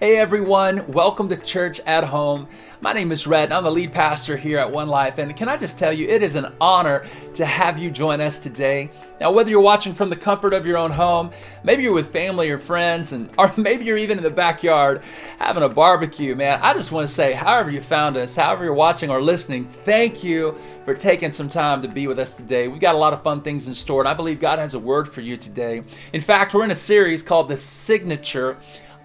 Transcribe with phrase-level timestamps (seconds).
[0.00, 2.48] Hey everyone, welcome to Church at Home.
[2.80, 5.58] My name is Rhett, I'm the lead pastor here at One Life, and can I
[5.58, 7.04] just tell you, it is an honor
[7.34, 8.90] to have you join us today.
[9.20, 11.32] Now, whether you're watching from the comfort of your own home,
[11.64, 15.02] maybe you're with family or friends, and or maybe you're even in the backyard
[15.38, 18.72] having a barbecue, man, I just want to say, however you found us, however you're
[18.72, 20.56] watching or listening, thank you
[20.86, 22.68] for taking some time to be with us today.
[22.68, 24.78] We've got a lot of fun things in store, and I believe God has a
[24.78, 25.82] word for you today.
[26.14, 28.56] In fact, we're in a series called The Signature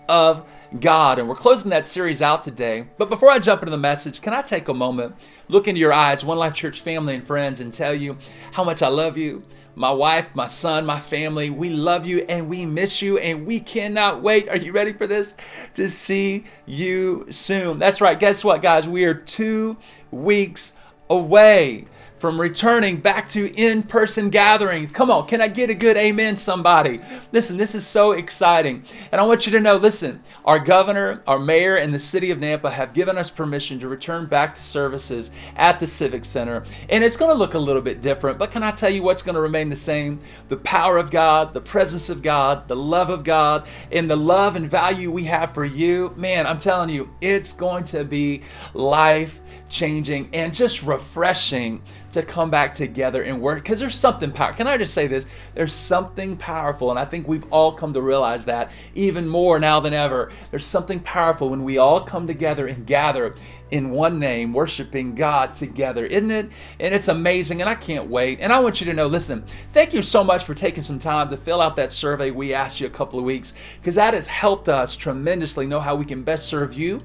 [0.07, 0.46] of
[0.80, 1.20] God.
[1.20, 2.86] And we're closing that series out today.
[2.98, 5.16] But before I jump into the message, can I take a moment,
[5.48, 8.18] look into your eyes, One Life Church family and friends, and tell you
[8.52, 9.44] how much I love you?
[9.77, 13.60] My wife, my son, my family, we love you and we miss you and we
[13.60, 14.48] cannot wait.
[14.48, 15.35] Are you ready for this?
[15.74, 17.77] To see you soon.
[17.77, 18.18] That's right.
[18.18, 18.88] Guess what, guys?
[18.88, 19.76] We are two
[20.12, 20.72] weeks
[21.10, 21.88] away
[22.20, 24.91] from returning back to in person gatherings.
[24.91, 27.02] Come on, can I get a good amen, somebody?
[27.32, 28.84] Listen, this is so exciting.
[29.12, 32.40] And I want you to know listen, our governor, our mayor, and the city of
[32.40, 36.63] Nampa have given us permission to return back to services at the Civic Center.
[36.90, 39.22] And it's going to look a little bit different, but can I tell you what's
[39.22, 40.20] going to remain the same?
[40.48, 44.55] The power of God, the presence of God, the love of God, and the love
[44.55, 46.13] and value we have for you.
[46.16, 48.41] Man, I'm telling you, it's going to be
[48.74, 51.82] life changing and just refreshing
[52.16, 54.58] to come back together and work because there's something powerful.
[54.58, 55.26] Can I just say this?
[55.54, 59.80] There's something powerful, and I think we've all come to realize that even more now
[59.80, 60.32] than ever.
[60.49, 63.35] There's something powerful when we all come together and gather
[63.72, 66.50] in one name, worshiping God together, isn't it?
[66.80, 68.40] And it's amazing, and I can't wait.
[68.40, 71.29] And I want you to know listen, thank you so much for taking some time
[71.29, 74.28] to fill out that survey we asked you a couple of weeks because that has
[74.28, 77.01] helped us tremendously know how we can best serve you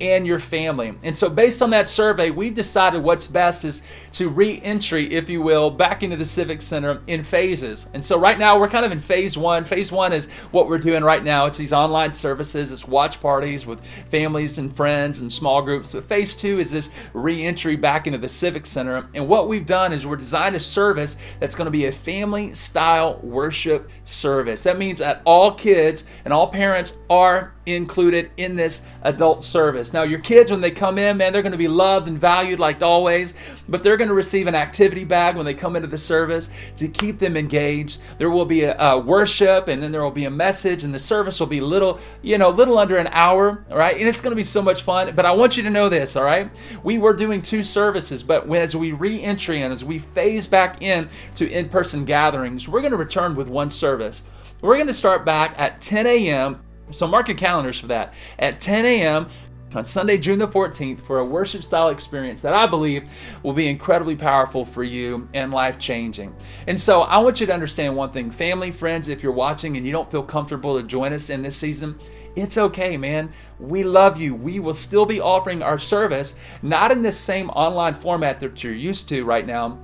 [0.00, 0.94] and your family.
[1.02, 5.28] And so, based on that survey, we've decided what's best is to re entry, if
[5.28, 7.88] you will, back into the Civic Center in phases.
[7.94, 9.64] And so, right now, we're kind of in phase one.
[9.64, 13.66] Phase one is what we're doing right now it's these online services, it's watch parties
[13.66, 15.92] with families and friends and small groups.
[15.92, 19.08] But phase two is this re entry back into the Civic Center.
[19.14, 22.54] And what we've done is we're designed a service that's going to be a family
[22.54, 24.62] style worship service.
[24.62, 29.92] That means that all kids and all parents are included in this adult service.
[29.92, 32.58] Now, your kids, when they come in, man, they're going to be loved and valued
[32.58, 33.34] like always,
[33.68, 36.88] but they're going to receive an activity bag when they come into the service to
[36.88, 38.00] keep them engaged.
[38.18, 41.00] There will be a, a worship, and then there will be a message, and the
[41.00, 43.96] service will be little, you know, little under an hour, all right?
[43.96, 45.14] And it's going to be so much fun.
[45.14, 46.50] But I want you to know this, all right?
[46.82, 50.82] We were doing two services, but when, as we re-entry and as we phase back
[50.82, 54.22] in to in-person gatherings, we're going to return with one service.
[54.62, 56.60] We're going to start back at 10 a.m.
[56.90, 58.14] So mark your calendars for that.
[58.38, 59.28] At 10 a.m.,
[59.72, 63.08] on Sunday, June the 14th, for a worship style experience that I believe
[63.44, 66.34] will be incredibly powerful for you and life changing.
[66.66, 69.86] And so I want you to understand one thing family, friends, if you're watching and
[69.86, 71.98] you don't feel comfortable to join us in this season,
[72.34, 73.32] it's okay, man.
[73.58, 74.34] We love you.
[74.34, 78.72] We will still be offering our service, not in this same online format that you're
[78.72, 79.78] used to right now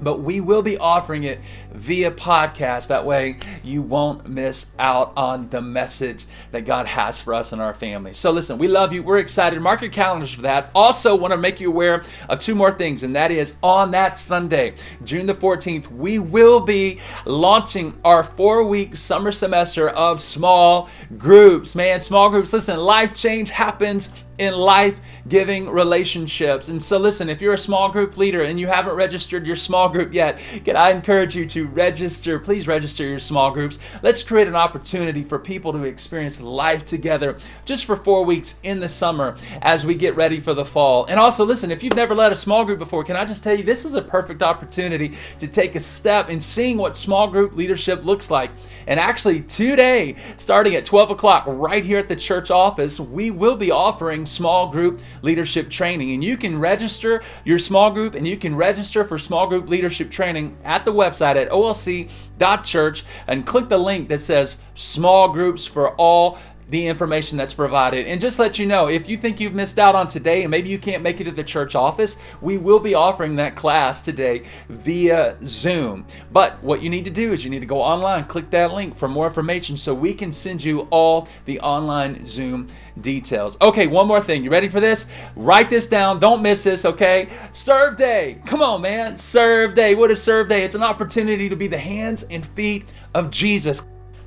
[0.00, 1.40] but we will be offering it
[1.72, 2.88] via podcast.
[2.88, 7.60] That way, you won't miss out on the message that God has for us and
[7.60, 8.14] our family.
[8.14, 9.02] So, listen, we love you.
[9.02, 9.60] We're excited.
[9.60, 10.70] Mark your calendars for that.
[10.74, 14.18] Also, want to make you aware of two more things, and that is on that
[14.18, 14.74] Sunday,
[15.04, 20.88] June the 14th, we will be launching our four week summer semester of small
[21.18, 21.74] groups.
[21.74, 26.68] Man, small groups, listen, life change happens in life giving relationships.
[26.68, 29.88] And so, listen, if you're a small group leader and you haven't registered your small
[29.88, 32.38] group yet, can I encourage you to register?
[32.38, 33.78] Please register your small groups.
[34.02, 38.80] Let's create an opportunity for people to experience life together just for four weeks in
[38.80, 41.06] the summer as we get ready for the fall.
[41.06, 43.56] And also, listen, if you've never led a small group before, can I just tell
[43.56, 47.54] you this is a perfect opportunity to take a step in seeing what small group
[47.54, 48.50] leadership looks like.
[48.86, 53.56] And actually, today, starting at 12 o'clock, right here at the church office, we will
[53.56, 56.12] be offering small group leadership training.
[56.12, 60.10] And you can register your small group and you can register for small group leadership
[60.10, 65.94] training at the website at olc.church and click the link that says small groups for
[65.96, 66.38] all
[66.70, 68.06] the information that's provided.
[68.06, 70.70] And just let you know, if you think you've missed out on today and maybe
[70.70, 74.44] you can't make it to the church office, we will be offering that class today
[74.68, 76.06] via Zoom.
[76.32, 78.96] But what you need to do is you need to go online, click that link
[78.96, 82.68] for more information so we can send you all the online Zoom
[83.00, 83.56] details.
[83.60, 84.44] Okay, one more thing.
[84.44, 85.06] You ready for this?
[85.36, 86.18] Write this down.
[86.18, 87.28] Don't miss this, okay?
[87.52, 88.40] Serve Day.
[88.46, 89.16] Come on, man.
[89.16, 89.94] Serve Day.
[89.94, 90.64] What is Serve Day?
[90.64, 93.82] It's an opportunity to be the hands and feet of Jesus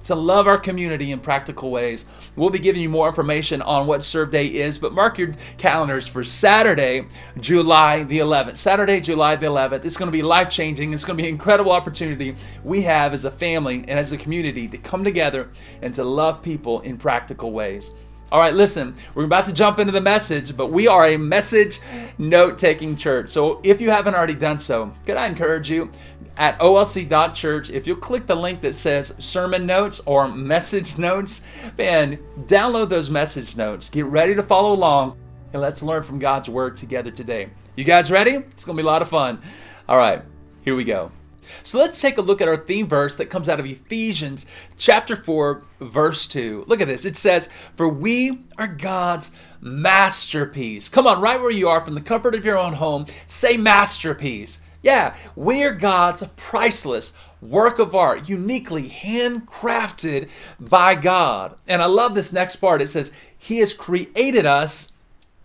[0.08, 2.06] to love our community in practical ways.
[2.36, 6.08] We'll be giving you more information on what Serve Day is, but mark your calendars
[6.08, 7.08] for Saturday,
[7.40, 8.58] July the 11th.
[8.58, 9.86] Saturday, July the 11th.
[9.86, 10.94] It's going to be life changing.
[10.94, 14.18] It's going to be an incredible opportunity we have as a family and as a
[14.18, 15.50] community to come together
[15.82, 17.94] and to love people in practical ways.
[18.30, 21.80] All right, listen, we're about to jump into the message, but we are a message
[22.18, 23.30] note taking church.
[23.30, 25.90] So if you haven't already done so, could I encourage you
[26.36, 31.42] at olc.church, if you'll click the link that says sermon notes or message notes,
[31.78, 33.90] man, download those message notes.
[33.90, 35.18] Get ready to follow along
[35.54, 37.50] and let's learn from God's word together today.
[37.76, 38.32] You guys ready?
[38.32, 39.42] It's going to be a lot of fun.
[39.88, 40.22] All right,
[40.64, 41.12] here we go.
[41.64, 44.46] So let's take a look at our theme verse that comes out of Ephesians
[44.78, 46.66] chapter 4, verse 2.
[46.68, 47.06] Look at this.
[47.06, 50.90] It says, For we are God's masterpiece.
[50.90, 54.60] Come on, right where you are, from the comfort of your own home, say masterpiece.
[54.84, 60.30] Yeah, we're God's priceless work of art, uniquely handcrafted
[60.60, 61.56] by God.
[61.68, 62.82] And I love this next part.
[62.82, 64.92] It says, He has created us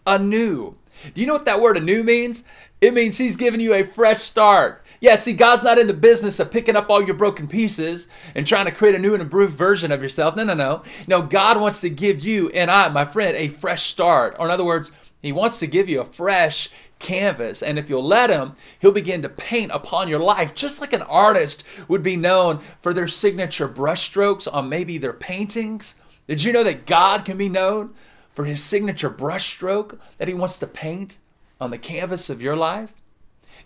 [0.06, 0.76] anew.
[1.14, 2.44] Do you know what that word anew means?
[2.81, 4.81] It means He's given you a fresh start.
[5.02, 8.06] Yeah, see, God's not in the business of picking up all your broken pieces
[8.37, 10.37] and trying to create a new and improved version of yourself.
[10.37, 10.84] No, no, no.
[11.08, 14.37] No, God wants to give you and I, my friend, a fresh start.
[14.38, 16.70] Or in other words, He wants to give you a fresh
[17.00, 17.64] canvas.
[17.64, 21.02] And if you'll let Him, He'll begin to paint upon your life, just like an
[21.02, 25.96] artist would be known for their signature brushstrokes on maybe their paintings.
[26.28, 27.93] Did you know that God can be known
[28.34, 31.19] for His signature brushstroke that He wants to paint
[31.60, 33.01] on the canvas of your life?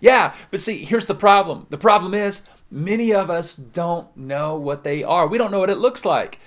[0.01, 1.67] Yeah, but see, here's the problem.
[1.71, 5.27] The problem is many of us don't know what they are.
[5.27, 6.39] We don't know what it looks like.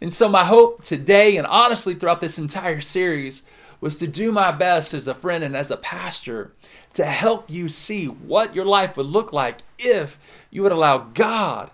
[0.00, 3.42] And so, my hope today, and honestly throughout this entire series,
[3.80, 6.52] was to do my best as a friend and as a pastor
[6.94, 10.18] to help you see what your life would look like if
[10.50, 11.70] you would allow God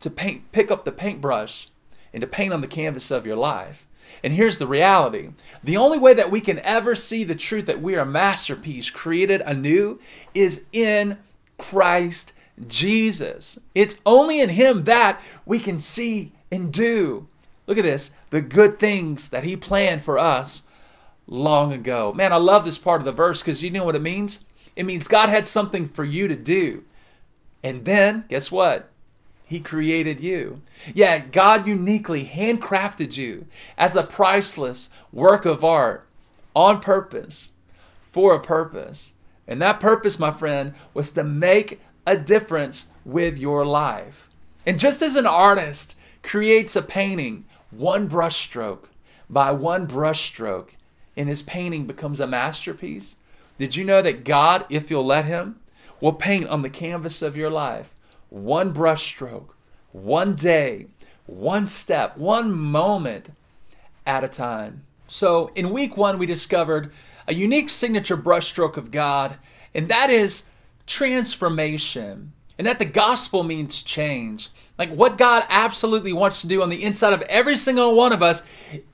[0.00, 1.68] to paint, pick up the paintbrush
[2.12, 3.85] and to paint on the canvas of your life.
[4.26, 5.28] And here's the reality
[5.62, 8.90] the only way that we can ever see the truth that we are a masterpiece
[8.90, 10.00] created anew
[10.34, 11.18] is in
[11.58, 12.32] Christ
[12.66, 13.56] Jesus.
[13.72, 17.28] It's only in Him that we can see and do.
[17.68, 20.64] Look at this the good things that He planned for us
[21.28, 22.12] long ago.
[22.12, 24.44] Man, I love this part of the verse because you know what it means?
[24.74, 26.82] It means God had something for you to do.
[27.62, 28.90] And then, guess what?
[29.48, 30.60] He created you.
[30.92, 33.46] Yeah, God uniquely handcrafted you
[33.78, 36.08] as a priceless work of art
[36.54, 37.50] on purpose,
[38.00, 39.12] for a purpose.
[39.46, 44.28] And that purpose, my friend, was to make a difference with your life.
[44.66, 45.94] And just as an artist
[46.24, 48.86] creates a painting one brushstroke
[49.30, 50.70] by one brushstroke,
[51.16, 53.14] and his painting becomes a masterpiece,
[53.58, 55.60] did you know that God, if you'll let him,
[56.00, 57.94] will paint on the canvas of your life
[58.30, 59.48] one brushstroke,
[59.92, 60.86] one day,
[61.26, 63.30] one step, one moment
[64.06, 64.82] at a time.
[65.08, 66.92] So, in week one, we discovered
[67.28, 69.36] a unique signature brushstroke of God,
[69.74, 70.44] and that is
[70.86, 72.32] transformation.
[72.58, 74.48] And that the gospel means change.
[74.78, 78.22] Like what God absolutely wants to do on the inside of every single one of
[78.22, 78.42] us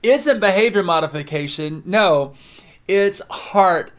[0.01, 1.83] isn't behavior modification.
[1.85, 2.33] No,
[2.87, 3.91] it's heart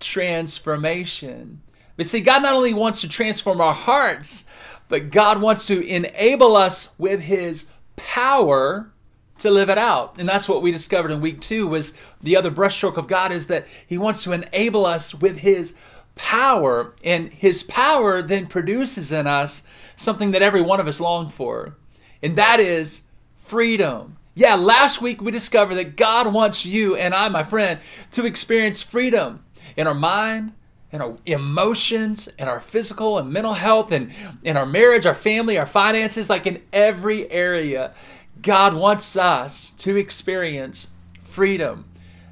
[0.00, 1.60] transformation.
[1.96, 4.44] But see, God not only wants to transform our hearts,
[4.90, 7.66] but God wants to enable us with his
[7.96, 8.90] power
[9.38, 10.18] to live it out.
[10.18, 13.46] And that's what we discovered in week 2 was the other brushstroke of God is
[13.46, 15.72] that he wants to enable us with his
[16.16, 19.62] power and his power then produces in us
[19.96, 21.76] something that every one of us long for.
[22.22, 23.02] And that is
[23.36, 24.18] freedom.
[24.34, 27.80] Yeah, last week we discovered that God wants you and I, my friend,
[28.12, 29.44] to experience freedom
[29.76, 30.52] in our mind,
[30.92, 35.56] in our emotions, and our physical and mental health, and in our marriage, our family,
[35.56, 37.94] our finances, like in every area,
[38.42, 40.88] God wants us to experience
[41.20, 41.84] freedom.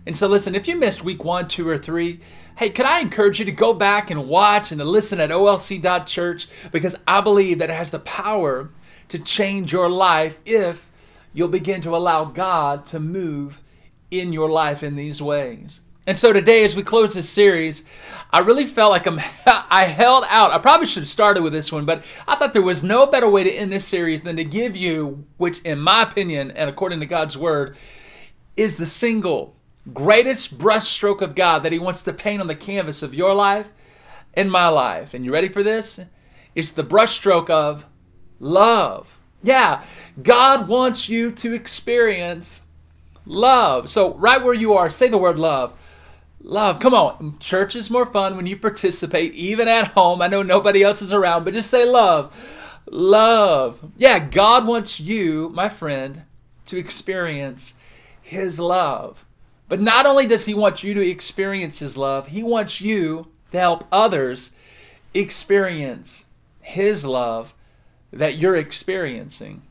[0.06, 2.20] And so, listen, if you missed week one, two, or three,
[2.56, 6.48] hey, could I encourage you to go back and watch and to listen at olc.church
[6.72, 8.70] because I believe that it has the power
[9.08, 10.90] to change your life if
[11.32, 13.62] you'll begin to allow God to move
[14.10, 15.82] in your life in these ways.
[16.08, 17.84] And so today, as we close this series,
[18.32, 20.52] I really felt like I'm, I held out.
[20.52, 23.28] I probably should have started with this one, but I thought there was no better
[23.28, 27.00] way to end this series than to give you, which, in my opinion, and according
[27.00, 27.76] to God's word,
[28.56, 29.54] is the single
[29.92, 33.70] greatest brushstroke of God that He wants to paint on the canvas of your life
[34.32, 35.12] and my life.
[35.12, 36.00] And you ready for this?
[36.54, 37.84] It's the brushstroke of
[38.40, 39.20] love.
[39.42, 39.84] Yeah,
[40.22, 42.62] God wants you to experience
[43.26, 43.90] love.
[43.90, 45.77] So, right where you are, say the word love.
[46.40, 46.78] Love.
[46.78, 47.38] Come on.
[47.40, 50.22] Church is more fun when you participate, even at home.
[50.22, 52.34] I know nobody else is around, but just say love.
[52.90, 53.80] Love.
[53.96, 56.22] Yeah, God wants you, my friend,
[56.66, 57.74] to experience
[58.22, 59.26] His love.
[59.68, 63.58] But not only does He want you to experience His love, He wants you to
[63.58, 64.52] help others
[65.12, 66.26] experience
[66.60, 67.54] His love
[68.12, 69.62] that you're experiencing.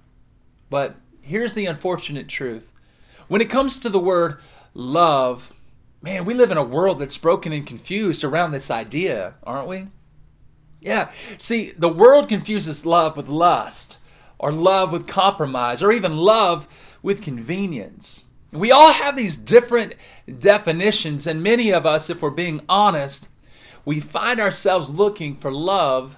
[0.70, 2.72] But here's the unfortunate truth
[3.28, 4.40] when it comes to the word
[4.74, 5.54] love,
[6.02, 9.88] man, we live in a world that's broken and confused around this idea, aren't we?
[10.80, 11.12] Yeah.
[11.38, 13.98] See, the world confuses love with lust,
[14.40, 16.68] or love with compromise, or even love
[17.02, 18.26] with convenience.
[18.52, 19.96] We all have these different
[20.40, 23.30] definitions, and many of us, if we're being honest,
[23.84, 26.18] we find ourselves looking for love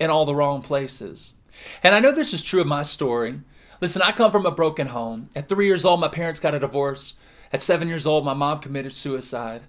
[0.00, 1.34] in all the wrong places.
[1.82, 3.40] And I know this is true of my story.
[3.80, 5.28] Listen, I come from a broken home.
[5.36, 7.14] At three years old, my parents got a divorce.
[7.52, 9.62] At seven years old, my mom committed suicide.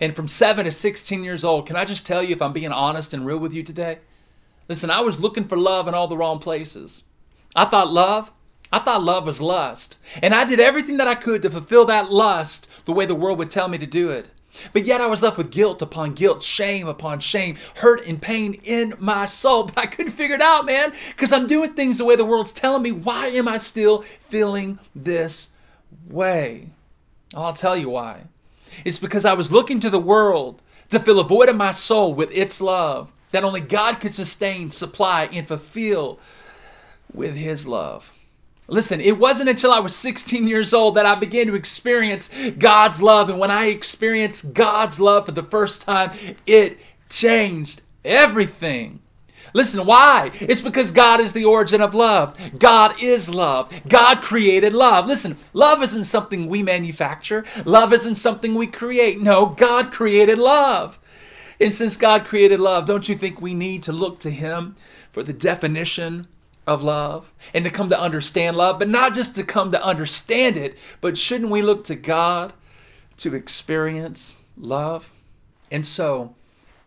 [0.00, 2.72] And from seven to 16 years old, can I just tell you, if I'm being
[2.72, 3.98] honest and real with you today?
[4.68, 7.02] Listen, I was looking for love in all the wrong places.
[7.54, 8.32] I thought love,
[8.72, 9.98] I thought love was lust.
[10.22, 13.38] And I did everything that I could to fulfill that lust the way the world
[13.38, 14.30] would tell me to do it.
[14.72, 18.60] But yet I was left with guilt upon guilt, shame upon shame, hurt and pain
[18.64, 19.64] in my soul.
[19.74, 22.52] But I couldn't figure it out, man, because I'm doing things the way the world's
[22.52, 22.92] telling me.
[22.92, 25.48] Why am I still feeling this
[26.08, 26.70] way?
[27.32, 28.24] I'll tell you why.
[28.84, 32.12] It's because I was looking to the world to fill a void in my soul
[32.12, 36.20] with its love that only God could sustain, supply, and fulfill
[37.12, 38.12] with His love.
[38.66, 43.02] Listen, it wasn't until I was 16 years old that I began to experience God's
[43.02, 43.28] love.
[43.28, 46.12] And when I experienced God's love for the first time,
[46.46, 46.78] it
[47.10, 49.00] changed everything.
[49.54, 50.32] Listen, why?
[50.34, 52.36] It's because God is the origin of love.
[52.58, 53.72] God is love.
[53.88, 55.06] God created love.
[55.06, 59.20] Listen, love isn't something we manufacture, love isn't something we create.
[59.20, 60.98] No, God created love.
[61.60, 64.74] And since God created love, don't you think we need to look to Him
[65.12, 66.26] for the definition
[66.66, 70.56] of love and to come to understand love, but not just to come to understand
[70.56, 72.54] it, but shouldn't we look to God
[73.18, 75.12] to experience love?
[75.70, 76.34] And so,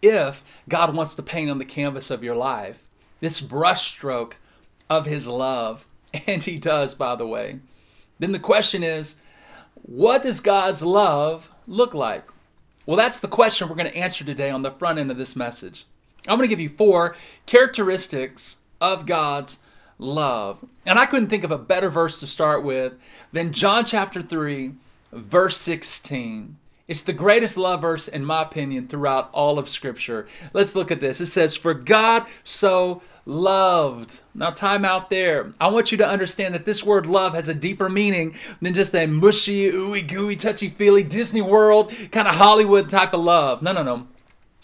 [0.01, 2.83] if God wants to paint on the canvas of your life
[3.19, 4.33] this brushstroke
[4.89, 5.85] of His love,
[6.27, 7.59] and He does, by the way,
[8.19, 9.15] then the question is,
[9.83, 12.29] what does God's love look like?
[12.85, 15.35] Well, that's the question we're going to answer today on the front end of this
[15.35, 15.85] message.
[16.27, 19.59] I'm going to give you four characteristics of God's
[19.99, 20.65] love.
[20.85, 22.95] And I couldn't think of a better verse to start with
[23.31, 24.73] than John chapter 3,
[25.11, 26.57] verse 16.
[26.87, 30.25] It's the greatest love verse, in my opinion, throughout all of Scripture.
[30.53, 31.19] Let's look at this.
[31.19, 34.21] It says, For God so loved.
[34.33, 35.53] Now, time out there.
[35.59, 38.95] I want you to understand that this word love has a deeper meaning than just
[38.95, 43.61] a mushy, ooey gooey, touchy feely Disney World kind of Hollywood type of love.
[43.61, 44.07] No, no, no.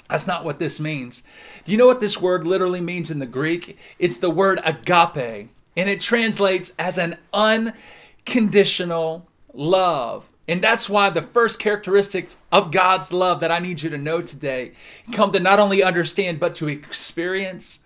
[0.10, 1.24] That's not what this means.
[1.66, 3.78] Do you know what this word literally means in the Greek?
[4.00, 10.30] It's the word agape, and it translates as an unconditional love.
[10.48, 14.22] And that's why the first characteristics of God's love that I need you to know
[14.22, 14.74] today
[15.14, 17.80] come to not only understand but to experience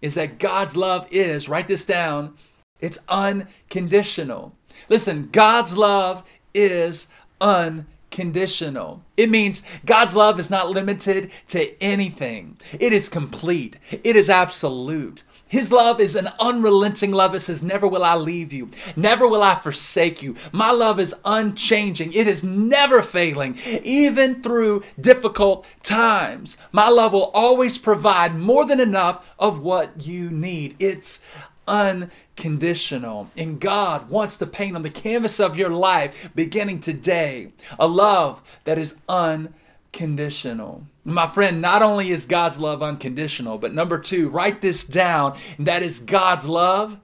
[0.00, 2.34] is that God's love is, write this down,
[2.78, 4.54] it's unconditional.
[4.88, 7.08] Listen, God's love is
[7.40, 9.02] unconditional.
[9.16, 15.24] It means God's love is not limited to anything, it is complete, it is absolute.
[15.46, 17.34] His love is an unrelenting love.
[17.34, 18.70] It says, Never will I leave you.
[18.96, 20.36] Never will I forsake you.
[20.52, 22.12] My love is unchanging.
[22.12, 26.56] It is never failing, even through difficult times.
[26.72, 30.76] My love will always provide more than enough of what you need.
[30.78, 31.20] It's
[31.68, 33.30] unconditional.
[33.36, 38.42] And God wants to paint on the canvas of your life, beginning today, a love
[38.64, 40.86] that is unconditional.
[41.04, 45.82] My friend, not only is God's love unconditional, but number two, write this down, that
[45.82, 46.98] is God's love,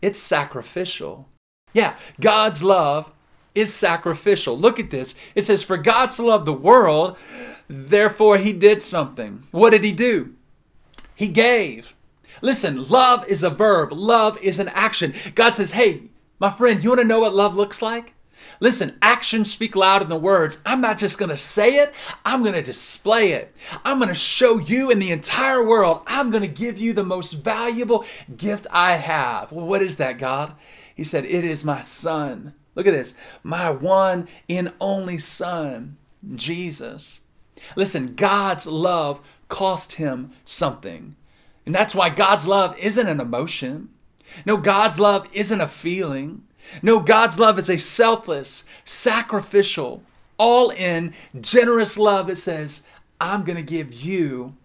[0.00, 1.28] it's sacrificial.
[1.72, 3.10] Yeah, God's love
[3.54, 4.56] is sacrificial.
[4.56, 5.14] Look at this.
[5.34, 7.16] It says, For God so loved the world,
[7.68, 9.44] therefore he did something.
[9.50, 10.34] What did he do?
[11.14, 11.94] He gave.
[12.42, 15.14] Listen, love is a verb, love is an action.
[15.34, 16.02] God says, hey,
[16.38, 18.13] my friend, you want to know what love looks like?
[18.60, 20.60] Listen, actions speak louder than words.
[20.64, 21.92] I'm not just going to say it,
[22.24, 23.54] I'm going to display it.
[23.84, 26.02] I'm going to show you in the entire world.
[26.06, 28.04] I'm going to give you the most valuable
[28.36, 29.52] gift I have.
[29.52, 30.54] Well, what is that, God?
[30.94, 32.54] He said, It is my son.
[32.74, 33.14] Look at this.
[33.42, 35.96] My one and only Son,
[36.34, 37.20] Jesus.
[37.76, 41.16] Listen, God's love cost him something.
[41.66, 43.90] And that's why God's love isn't an emotion.
[44.44, 46.42] No, God's love isn't a feeling.
[46.82, 50.02] No, God's love is a selfless, sacrificial,
[50.38, 52.82] all in, generous love that says,
[53.20, 54.56] I'm going to give you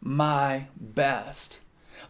[0.00, 1.60] my best.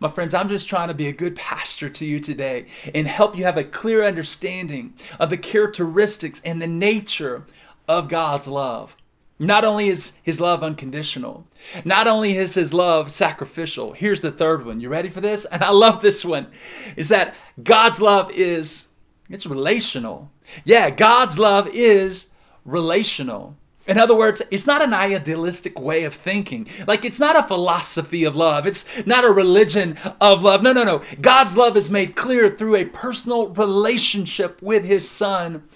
[0.00, 3.36] My friends, I'm just trying to be a good pastor to you today and help
[3.36, 7.46] you have a clear understanding of the characteristics and the nature
[7.88, 8.94] of God's love.
[9.40, 11.46] Not only is his love unconditional,
[11.84, 13.92] not only is his love sacrificial.
[13.92, 14.80] Here's the third one.
[14.80, 15.44] You ready for this?
[15.44, 16.48] And I love this one.
[16.96, 18.87] Is that God's love is
[19.28, 20.30] it's relational.
[20.64, 22.28] Yeah, God's love is
[22.64, 23.56] relational.
[23.86, 26.68] In other words, it's not an idealistic way of thinking.
[26.86, 28.66] Like, it's not a philosophy of love.
[28.66, 30.62] It's not a religion of love.
[30.62, 31.02] No, no, no.
[31.22, 35.66] God's love is made clear through a personal relationship with His Son,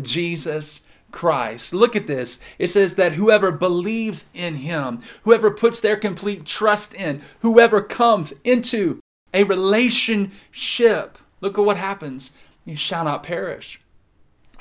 [0.00, 0.80] Jesus
[1.12, 1.74] Christ.
[1.74, 2.38] Look at this.
[2.58, 8.32] It says that whoever believes in Him, whoever puts their complete trust in, whoever comes
[8.42, 9.00] into
[9.34, 12.32] a relationship, look at what happens.
[12.64, 13.80] You shall not perish.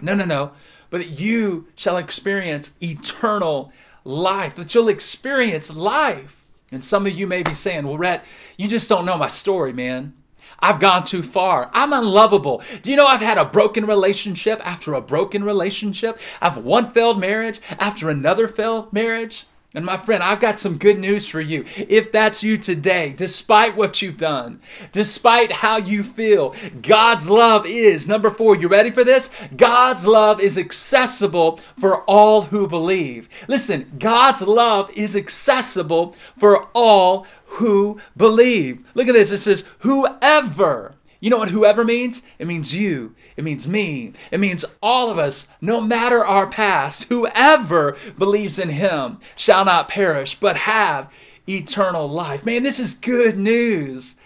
[0.02, 0.52] No, no, no
[0.90, 3.72] but that you shall experience eternal
[4.04, 6.46] life, that you'll experience life.
[6.72, 8.26] And some of you may be saying, Well, Rhett,
[8.58, 10.14] you just don't know my story, man.
[10.62, 11.70] I've gone too far.
[11.74, 12.62] I'm unlovable.
[12.82, 16.20] Do you know I've had a broken relationship after a broken relationship?
[16.42, 19.46] I've one failed marriage after another failed marriage.
[19.76, 21.64] And my friend, I've got some good news for you.
[21.78, 24.62] If that's you today, despite what you've done,
[24.92, 28.56] despite how you feel, God's love is number four.
[28.56, 29.30] You ready for this?
[29.56, 33.30] God's love is accessible for all who believe.
[33.48, 38.88] Listen, God's love is accessible for all who believe.
[38.96, 39.32] Look at this.
[39.32, 40.96] It says, whoever.
[41.20, 42.24] You know what whoever means?
[42.40, 43.14] It means you.
[43.40, 44.12] It means me.
[44.32, 47.06] It means all of us, no matter our past.
[47.06, 51.10] Whoever believes in him shall not perish, but have
[51.48, 52.46] eternal life.
[52.46, 54.18] Man, this is good news.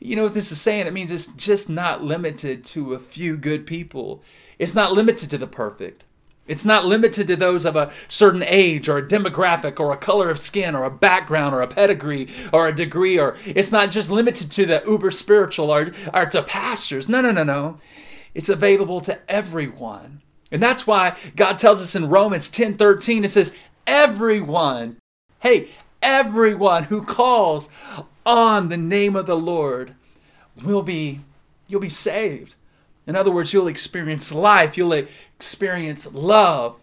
[0.00, 0.86] You know what this is saying?
[0.86, 4.22] It means it's just not limited to a few good people,
[4.58, 6.06] it's not limited to the perfect.
[6.46, 10.30] It's not limited to those of a certain age or a demographic or a color
[10.30, 14.10] of skin or a background or a pedigree or a degree or it's not just
[14.10, 17.10] limited to the uber spiritual or, or to pastors.
[17.10, 17.78] No, no, no, no.
[18.34, 20.22] It's available to everyone.
[20.50, 23.52] And that's why God tells us in Romans 10 13, it says,
[23.86, 24.96] everyone,
[25.40, 25.68] hey,
[26.02, 27.68] everyone who calls
[28.24, 29.94] on the name of the Lord
[30.64, 31.20] will be,
[31.66, 32.56] you'll be saved.
[33.06, 36.78] In other words, you'll experience life, you'll experience love.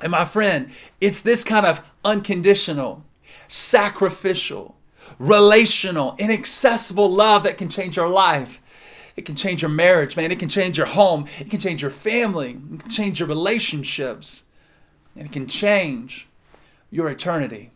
[0.00, 3.04] And my friend, it's this kind of unconditional,
[3.48, 4.76] sacrificial,
[5.18, 8.62] relational, inaccessible love that can change your life.
[9.20, 10.32] It can change your marriage, man.
[10.32, 11.26] It can change your home.
[11.38, 12.52] It can change your family.
[12.72, 14.44] It can change your relationships.
[15.14, 16.26] And it can change
[16.90, 17.70] your eternity.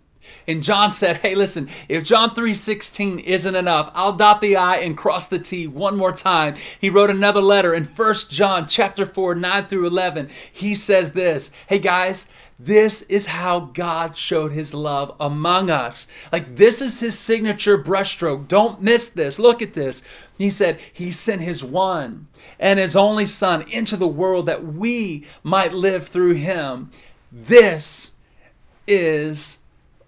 [0.48, 4.96] And John said, "Hey, listen, if John 3:16 isn't enough, I'll dot the i and
[4.96, 9.34] cross the t one more time." He wrote another letter in 1 John chapter 4,
[9.34, 10.30] 9 through 11.
[10.50, 12.26] He says this, "Hey guys,
[12.58, 16.06] this is how God showed his love among us.
[16.32, 18.48] Like, this is his signature brushstroke.
[18.48, 19.38] Don't miss this.
[19.38, 20.02] Look at this.
[20.38, 25.26] He said, He sent his one and his only Son into the world that we
[25.42, 26.90] might live through him.
[27.30, 28.12] This
[28.86, 29.58] is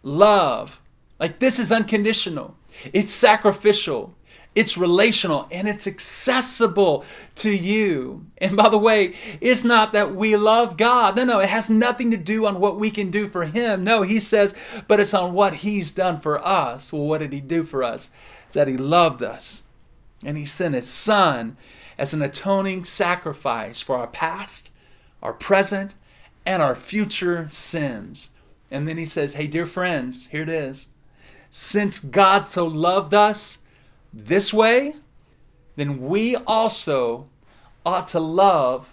[0.03, 0.81] love.
[1.19, 2.57] Like this is unconditional,
[2.93, 4.15] it's sacrificial,
[4.57, 7.05] it's relational, and it's accessible
[7.37, 8.27] to you.
[8.39, 11.15] And by the way, it's not that we love God.
[11.15, 13.85] No, no, it has nothing to do on what we can do for Him.
[13.85, 14.55] No, He says,
[14.89, 16.91] but it's on what He's done for us.
[16.91, 18.11] Well, what did He do for us?
[18.47, 19.63] It's that He loved us
[20.25, 21.59] and He sent His Son
[21.99, 24.71] as an atoning sacrifice for our past,
[25.23, 25.95] our present,
[26.47, 28.31] and our future sins.
[28.71, 30.89] And then he says, Hey, dear friends, here it is.
[31.51, 33.59] Since God so loved us
[34.17, 34.95] this way,
[35.77, 37.29] then we also
[37.85, 38.89] ought to love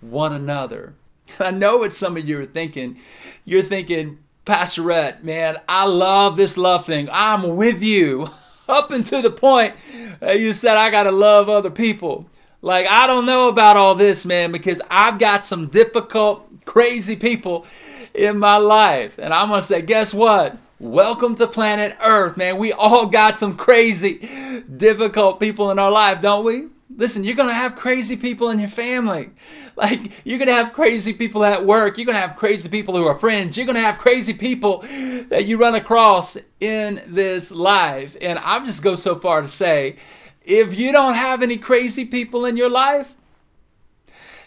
[0.00, 0.94] one another.
[1.38, 2.98] I know what some of you are thinking.
[3.44, 7.08] You're thinking, Pastor Rhett, man, I love this love thing.
[7.12, 8.28] I'm with you
[8.68, 9.74] up until the point
[10.20, 12.28] you said I got to love other people.
[12.62, 17.66] Like, I don't know about all this, man, because I've got some difficult, crazy people
[18.14, 19.18] in my life.
[19.18, 20.56] And I'm going to say, guess what?
[20.78, 22.58] Welcome to planet Earth, man.
[22.58, 26.66] We all got some crazy, difficult people in our life, don't we?
[26.94, 29.30] Listen, you're going to have crazy people in your family.
[29.74, 31.98] Like, you're going to have crazy people at work.
[31.98, 33.56] You're going to have crazy people who are friends.
[33.56, 34.80] You're going to have crazy people
[35.28, 38.16] that you run across in this life.
[38.22, 39.96] And I will just go so far to say
[40.42, 43.14] if you don't have any crazy people in your life,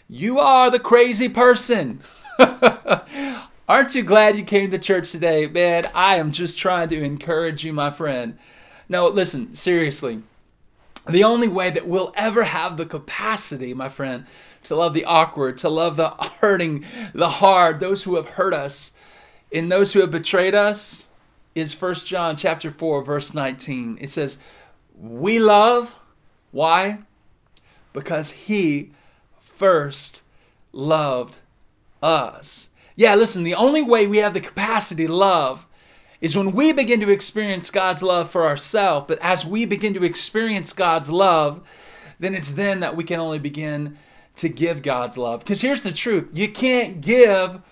[0.08, 2.00] you are the crazy person.
[3.70, 5.46] Aren't you glad you came to church today?
[5.46, 8.36] Man, I am just trying to encourage you, my friend.
[8.88, 10.24] No, listen, seriously.
[11.08, 14.26] The only way that we'll ever have the capacity, my friend,
[14.64, 16.08] to love the awkward, to love the
[16.40, 18.90] hurting, the hard, those who have hurt us,
[19.52, 21.06] and those who have betrayed us,
[21.54, 23.98] is First John chapter 4 verse 19.
[24.00, 24.38] It says,
[24.98, 25.94] "We love
[26.50, 27.02] why?
[27.92, 28.90] Because he
[29.38, 30.22] first
[30.72, 31.38] loved
[32.02, 32.69] us."
[33.00, 35.66] Yeah, listen, the only way we have the capacity to love
[36.20, 39.06] is when we begin to experience God's love for ourselves.
[39.08, 41.62] But as we begin to experience God's love,
[42.18, 43.96] then it's then that we can only begin
[44.36, 45.40] to give God's love.
[45.40, 47.62] Because here's the truth you can't give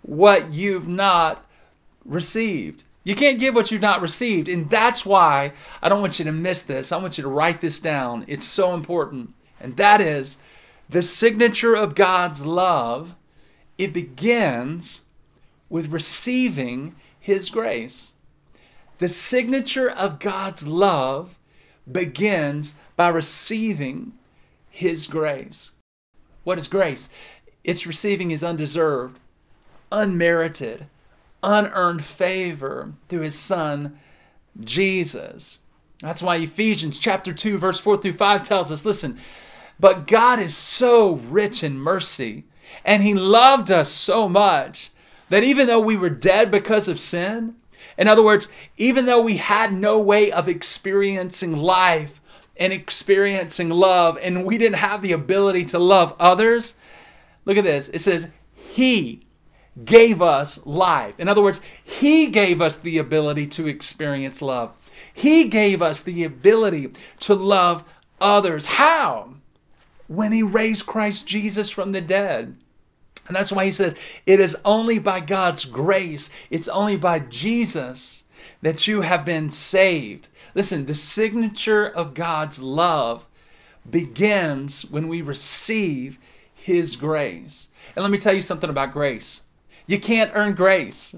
[0.00, 1.44] what you've not
[2.06, 2.84] received.
[3.04, 4.48] You can't give what you've not received.
[4.48, 6.90] And that's why I don't want you to miss this.
[6.90, 8.24] I want you to write this down.
[8.28, 9.34] It's so important.
[9.60, 10.38] And that is
[10.88, 13.14] the signature of God's love.
[13.80, 15.00] It begins
[15.70, 18.12] with receiving His grace.
[18.98, 21.38] The signature of God's love
[21.90, 24.12] begins by receiving
[24.68, 25.70] His grace.
[26.44, 27.08] What is grace?
[27.64, 29.18] It's receiving His undeserved,
[29.90, 30.84] unmerited,
[31.42, 33.98] unearned favor through his son,
[34.60, 35.58] Jesus.
[36.00, 39.18] That's why Ephesians chapter 2 verse 4 through 5 tells us, listen,
[39.78, 42.44] but God is so rich in mercy
[42.84, 44.90] and he loved us so much
[45.28, 47.56] that even though we were dead because of sin,
[47.96, 52.20] in other words, even though we had no way of experiencing life
[52.56, 56.74] and experiencing love and we didn't have the ability to love others,
[57.44, 57.88] look at this.
[57.88, 59.22] It says, He
[59.84, 61.18] gave us life.
[61.18, 64.72] In other words, He gave us the ability to experience love.
[65.12, 67.84] He gave us the ability to love
[68.20, 68.64] others.
[68.64, 69.34] How?
[70.10, 72.56] When He raised Christ Jesus from the dead.
[73.28, 73.94] And that's why He says,
[74.26, 78.24] it is only by God's grace, it's only by Jesus
[78.60, 80.28] that you have been saved.
[80.52, 83.24] Listen, the signature of God's love
[83.88, 86.18] begins when we receive
[86.52, 87.68] His grace.
[87.94, 89.42] And let me tell you something about grace.
[89.86, 91.14] You can't earn grace.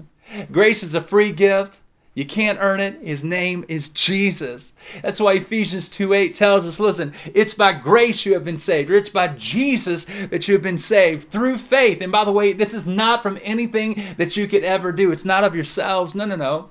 [0.51, 1.79] Grace is a free gift.
[2.15, 3.01] You can't earn it.
[3.01, 4.73] His name is Jesus.
[5.01, 8.91] That's why Ephesians 2 8 tells us listen, it's by grace you have been saved,
[8.91, 12.01] or it's by Jesus that you have been saved through faith.
[12.01, 15.25] And by the way, this is not from anything that you could ever do, it's
[15.25, 16.13] not of yourselves.
[16.13, 16.69] No, no, no.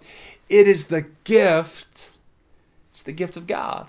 [0.49, 2.11] It is the gift.
[2.93, 3.89] It's the gift of God.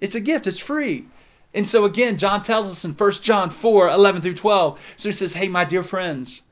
[0.00, 1.06] It's a gift, it's free.
[1.54, 4.80] And so again, John tells us in 1 John 4 11 through 12.
[4.96, 6.42] So he says, Hey, my dear friends,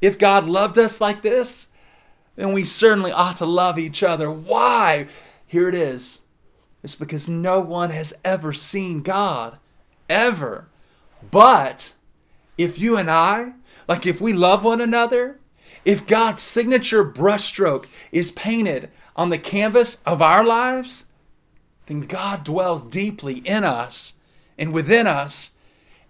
[0.00, 1.66] if God loved us like this,
[2.38, 4.30] then we certainly ought to love each other.
[4.30, 5.08] Why?
[5.44, 6.20] Here it is.
[6.84, 9.58] It's because no one has ever seen God,
[10.08, 10.68] ever.
[11.32, 11.94] But
[12.56, 13.54] if you and I,
[13.88, 15.40] like if we love one another,
[15.84, 21.06] if God's signature brushstroke is painted on the canvas of our lives,
[21.86, 24.14] then God dwells deeply in us
[24.56, 25.52] and within us,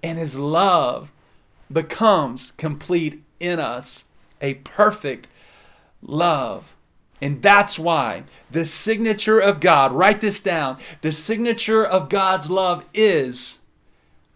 [0.02, 1.10] and His love
[1.72, 4.04] becomes complete in us
[4.42, 5.26] a perfect
[6.02, 6.76] love.
[7.20, 12.84] And that's why the signature of God, write this down, the signature of God's love
[12.94, 13.58] is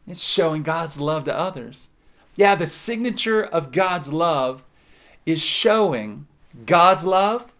[0.06, 1.88] it's showing God's love to others.
[2.34, 4.64] Yeah, the signature of God's love
[5.24, 6.26] is showing
[6.66, 7.52] God's love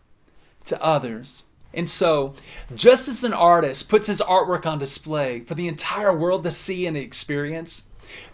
[0.65, 1.45] to others.
[1.75, 2.35] And so,
[2.75, 6.87] just as an artist puts his artwork on display for the entire world to see
[6.87, 7.85] and experience,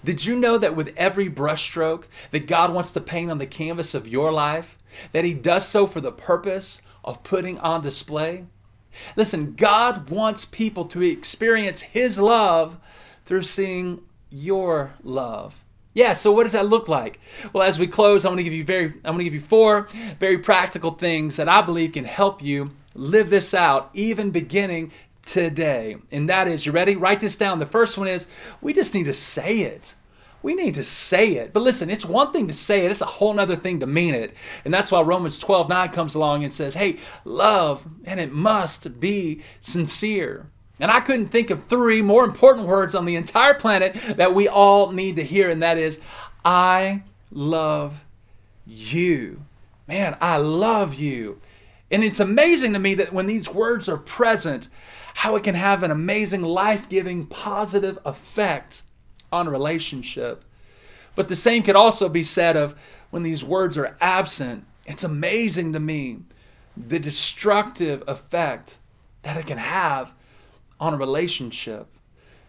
[0.04, 3.94] did you know that with every brushstroke that God wants to paint on the canvas
[3.94, 4.76] of your life,
[5.12, 8.44] that He does so for the purpose of putting on display?
[9.16, 12.78] Listen, God wants people to experience His love
[13.26, 15.60] through seeing your love.
[15.94, 17.18] Yeah, so what does that look like?
[17.52, 19.40] Well, as we close, I want to give you very I want to give you
[19.40, 19.88] four
[20.20, 24.92] very practical things that I believe can help you live this out even beginning
[25.28, 25.96] today.
[26.10, 26.96] And that is, you ready?
[26.96, 27.58] Write this down.
[27.58, 28.26] The first one is
[28.60, 29.94] we just need to say it.
[30.42, 31.52] We need to say it.
[31.52, 34.14] But listen, it's one thing to say it, it's a whole other thing to mean
[34.14, 34.32] it.
[34.64, 39.00] And that's why Romans 12 9 comes along and says, hey, love, and it must
[39.00, 40.46] be sincere.
[40.80, 44.46] And I couldn't think of three more important words on the entire planet that we
[44.46, 45.98] all need to hear, and that is,
[46.44, 48.04] I love
[48.64, 49.42] you.
[49.88, 51.40] Man, I love you.
[51.90, 54.68] And it's amazing to me that when these words are present,
[55.14, 58.82] how it can have an amazing, life giving, positive effect
[59.32, 60.44] on a relationship.
[61.14, 62.78] But the same could also be said of
[63.10, 64.64] when these words are absent.
[64.86, 66.20] It's amazing to me
[66.76, 68.78] the destructive effect
[69.22, 70.12] that it can have
[70.78, 71.88] on a relationship.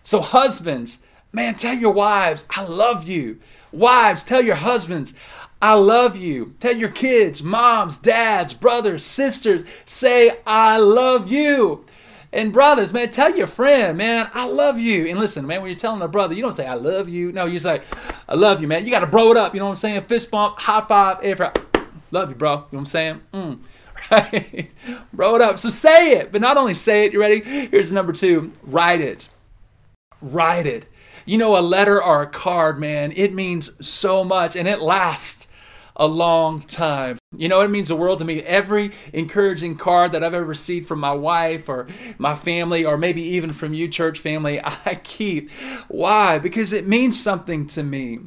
[0.04, 1.00] So, husbands,
[1.32, 3.40] Man, tell your wives, I love you.
[3.72, 5.14] Wives, tell your husbands,
[5.62, 6.56] I love you.
[6.60, 11.86] Tell your kids, moms, dads, brothers, sisters, say, I love you.
[12.32, 15.08] And brothers, man, tell your friend, man, I love you.
[15.08, 17.32] And listen, man, when you're telling a brother, you don't say, I love you.
[17.32, 17.82] No, you say,
[18.28, 18.86] I love you, man.
[18.86, 19.54] You got to bro it up.
[19.54, 20.04] You know what I'm saying?
[20.04, 21.48] Fist bump, high five, every,
[22.12, 22.52] love you, bro.
[22.52, 23.22] You know what I'm saying?
[23.34, 23.60] Mm.
[24.10, 24.72] Right?
[25.12, 25.60] bro it up.
[25.60, 26.32] So say it.
[26.32, 27.42] But not only say it, you ready?
[27.42, 29.28] Here's number two write it.
[30.22, 30.88] Write it.
[31.26, 35.48] You know, a letter or a card, man, it means so much and it lasts
[36.00, 37.20] a long time.
[37.36, 38.42] You know, it means the world to me.
[38.42, 43.22] Every encouraging card that I've ever received from my wife or my family, or maybe
[43.22, 45.52] even from you, church family, I keep.
[45.90, 46.40] Why?
[46.40, 48.20] Because it means something to me.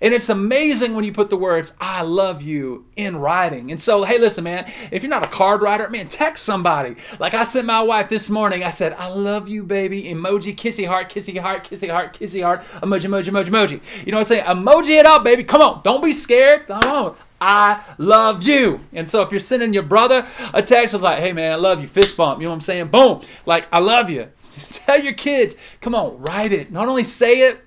[0.00, 3.70] And it's amazing when you put the words, I love you in writing.
[3.70, 6.96] And so, hey, listen, man, if you're not a card writer, man, text somebody.
[7.18, 10.04] Like I sent my wife this morning, I said, I love you, baby.
[10.04, 13.80] Emoji, kissy heart, kissy heart, kissy heart, kissy heart, emoji, emoji, emoji, emoji.
[14.06, 14.44] You know what I'm saying?
[14.44, 15.44] Emoji it up, baby.
[15.44, 15.82] Come on.
[15.84, 16.66] Don't be scared.
[16.66, 17.16] Come on.
[17.40, 18.80] I love you.
[18.92, 21.80] And so if you're sending your brother a text of like, hey man, I love
[21.80, 22.88] you, fist bump, you know what I'm saying?
[22.88, 23.22] Boom.
[23.46, 24.28] Like, I love you.
[24.70, 26.70] Tell your kids, come on, write it.
[26.70, 27.64] Not only say it,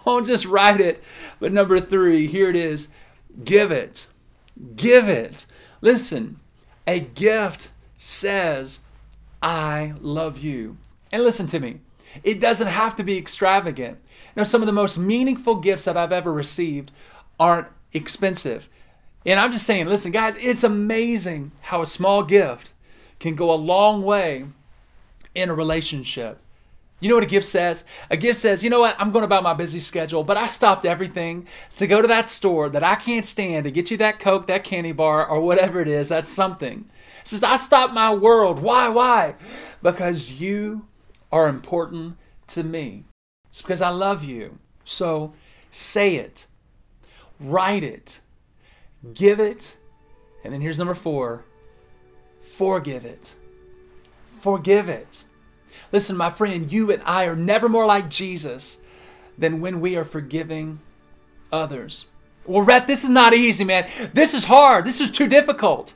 [0.04, 1.02] don't just write it,
[1.38, 2.88] but number three, here it is
[3.44, 4.06] give it.
[4.76, 5.46] Give it.
[5.80, 6.40] Listen,
[6.86, 8.80] a gift says,
[9.42, 10.76] I love you.
[11.12, 11.80] And listen to me,
[12.22, 13.98] it doesn't have to be extravagant.
[14.36, 16.92] You some of the most meaningful gifts that I've ever received
[17.38, 18.68] aren't expensive.
[19.26, 22.72] And I'm just saying, listen, guys, it's amazing how a small gift
[23.18, 24.46] can go a long way
[25.34, 26.38] in a relationship.
[27.00, 27.84] You know what a gift says?
[28.10, 30.84] A gift says, you know what, I'm going about my busy schedule, but I stopped
[30.84, 34.46] everything to go to that store that I can't stand to get you that Coke,
[34.48, 36.08] that candy bar, or whatever it is.
[36.08, 36.90] That's something.
[37.22, 38.58] It says, I stopped my world.
[38.58, 38.88] Why?
[38.88, 39.34] Why?
[39.82, 40.86] Because you
[41.32, 43.04] are important to me.
[43.48, 44.58] It's because I love you.
[44.84, 45.32] So
[45.70, 46.46] say it,
[47.38, 48.20] write it,
[49.14, 49.76] give it,
[50.44, 51.44] and then here's number four
[52.42, 53.34] forgive it.
[54.40, 55.24] Forgive it.
[55.92, 58.78] Listen, my friend, you and I are never more like Jesus
[59.36, 60.80] than when we are forgiving
[61.50, 62.06] others.
[62.44, 63.88] Well, Rhett, this is not easy, man.
[64.12, 64.84] This is hard.
[64.84, 65.94] This is too difficult.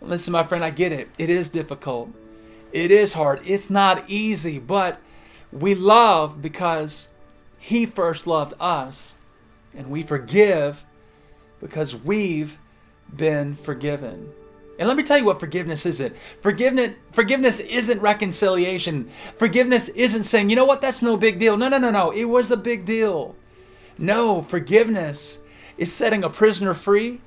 [0.00, 1.08] Listen, my friend, I get it.
[1.18, 2.10] It is difficult.
[2.72, 3.40] It is hard.
[3.44, 5.00] It's not easy, but
[5.52, 7.08] we love because
[7.58, 9.14] He first loved us,
[9.74, 10.84] and we forgive
[11.60, 12.58] because we've
[13.14, 14.32] been forgiven.
[14.78, 16.16] And let me tell you what forgiveness isn't.
[16.40, 19.10] Forgiveness, forgiveness isn't reconciliation.
[19.36, 21.56] Forgiveness isn't saying, you know what, that's no big deal.
[21.56, 22.10] No, no, no, no.
[22.10, 23.36] It was a big deal.
[23.98, 25.38] No, forgiveness
[25.78, 27.20] is setting a prisoner free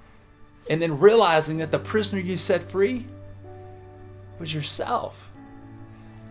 [0.69, 3.05] and then realizing that the prisoner you set free
[4.39, 5.31] was yourself.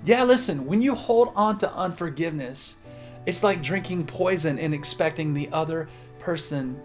[0.05, 2.77] Yeah, listen, when you hold on to unforgiveness,
[3.25, 6.81] it's like drinking poison and expecting the other person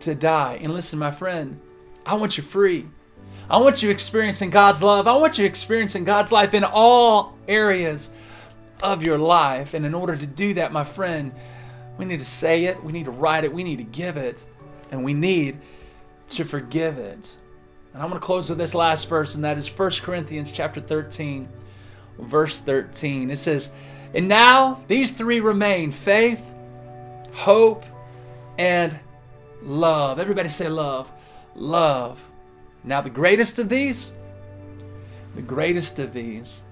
[0.00, 0.58] to die.
[0.60, 1.58] And listen, my friend,
[2.04, 2.86] I want you free.
[3.48, 5.06] I want you experiencing God's love.
[5.06, 8.10] I want you experiencing God's life in all areas
[8.82, 9.74] of your life.
[9.74, 11.32] And in order to do that, my friend,
[11.96, 14.44] we need to say it, we need to write it, we need to give it,
[14.90, 15.58] and we need
[16.30, 17.36] to forgive it.
[17.94, 20.80] And I'm going to close with this last verse, and that is 1 Corinthians chapter
[20.80, 21.48] 13,
[22.18, 23.30] verse 13.
[23.30, 23.70] It says,
[24.12, 26.42] And now these three remain faith,
[27.32, 27.84] hope,
[28.58, 28.98] and
[29.62, 30.18] love.
[30.18, 31.10] Everybody say love.
[31.54, 32.20] Love.
[32.86, 34.12] Now, the greatest of these,
[35.34, 36.62] the greatest of these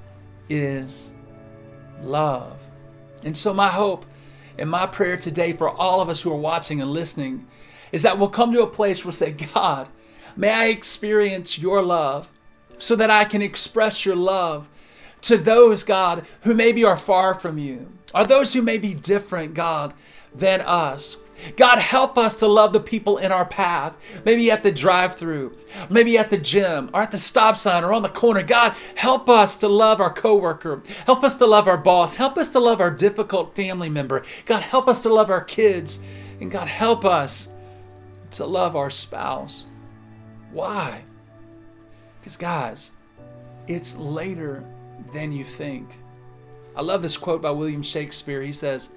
[0.48, 1.10] is
[2.00, 2.56] love.
[3.24, 4.06] And so, my hope
[4.58, 7.46] and my prayer today for all of us who are watching and listening
[7.90, 9.88] is that we'll come to a place where we say, God,
[10.36, 12.30] may I experience your love
[12.78, 14.68] so that I can express your love
[15.22, 19.54] to those, God, who maybe are far from you, or those who may be different,
[19.54, 19.94] God,
[20.34, 21.16] than us.
[21.56, 23.94] God, help us to love the people in our path.
[24.24, 25.56] Maybe at the drive through,
[25.90, 28.42] maybe at the gym, or at the stop sign, or on the corner.
[28.42, 30.82] God, help us to love our coworker.
[31.06, 32.14] Help us to love our boss.
[32.14, 34.22] Help us to love our difficult family member.
[34.46, 36.00] God, help us to love our kids.
[36.40, 37.48] And God, help us
[38.32, 39.68] to love our spouse.
[40.50, 41.02] Why?
[42.20, 42.90] Because, guys,
[43.66, 44.64] it's later
[45.12, 45.88] than you think.
[46.76, 48.42] I love this quote by William Shakespeare.
[48.42, 48.90] He says,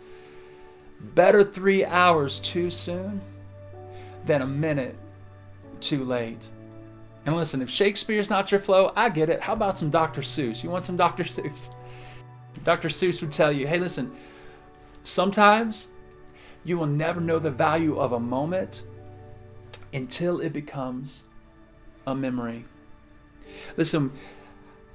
[0.99, 3.21] Better three hours too soon
[4.25, 4.95] than a minute
[5.79, 6.47] too late.
[7.25, 9.41] And listen, if Shakespeare's not your flow, I get it.
[9.41, 10.21] How about some Dr.
[10.21, 10.63] Seuss?
[10.63, 11.23] You want some Dr.
[11.23, 11.69] Seuss?
[12.63, 12.89] Dr.
[12.89, 14.11] Seuss would tell you hey, listen,
[15.03, 15.89] sometimes
[16.63, 18.83] you will never know the value of a moment
[19.93, 21.23] until it becomes
[22.05, 22.65] a memory.
[23.75, 24.11] Listen,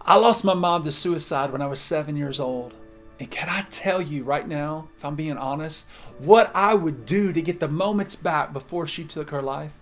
[0.00, 2.74] I lost my mom to suicide when I was seven years old.
[3.22, 5.87] And can I tell you right now, if I'm being honest,
[6.18, 9.72] what I would do to get the moments back before she took her life?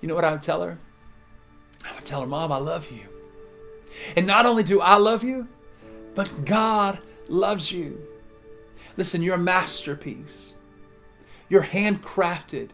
[0.00, 0.78] You know what I would tell her?
[1.84, 3.00] I would tell her, Mom, I love you.
[4.14, 5.48] And not only do I love you,
[6.14, 8.00] but God loves you.
[8.96, 10.54] Listen, you're a masterpiece.
[11.48, 12.68] You're handcrafted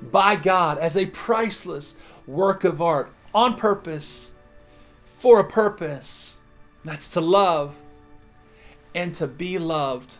[0.00, 1.94] by God as a priceless
[2.26, 4.32] work of art on purpose,
[5.04, 6.38] for a purpose.
[6.86, 7.74] That's to love
[8.94, 10.16] and to be loved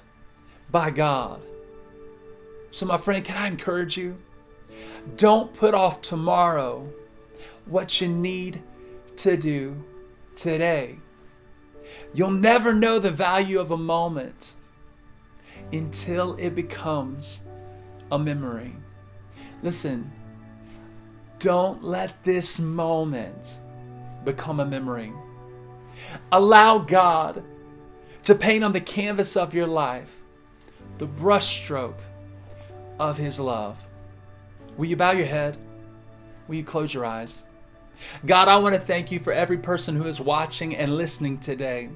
[0.71, 1.43] by God.
[2.71, 4.17] So, my friend, can I encourage you?
[5.17, 6.89] Don't put off tomorrow
[7.65, 8.63] what you need
[9.17, 9.83] to do
[10.37, 10.99] today.
[12.15, 14.55] You'll never know the value of a moment
[15.73, 17.41] until it becomes
[18.11, 18.75] a memory.
[19.63, 20.11] Listen,
[21.39, 23.61] don't let this moment
[24.25, 25.13] become a memory.
[26.33, 27.43] Allow God
[28.25, 30.23] to paint on the canvas of your life
[30.99, 31.99] the brushstroke
[32.99, 33.77] of His love.
[34.77, 35.57] Will you bow your head?
[36.47, 37.45] Will you close your eyes?
[38.27, 41.91] God, I want to thank you for every person who is watching and listening today.